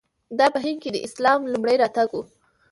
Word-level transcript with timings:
دا 0.37 0.45
په 0.53 0.59
هند 0.63 0.79
کې 0.83 0.89
د 0.93 0.97
اسلام 1.07 1.39
لومړی 1.51 1.75
راتګ 1.83 2.09
و. 2.13 2.19